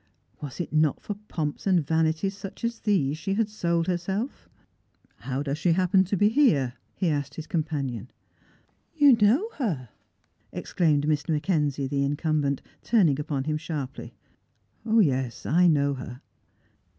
[0.41, 4.49] Was it not for pomps and vanities such as these she had sold herself?"
[5.27, 8.07] How does she happen to be hene?" he asked his com panion."
[8.97, 9.89] You know her!
[10.51, 11.29] exclaimed Mr.
[11.29, 14.15] Mackenzie, the incumbent, turning upon him sharply."
[14.99, 16.21] Yes, 1 know her."